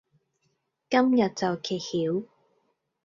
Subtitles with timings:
[0.89, 2.25] 今日就揭曉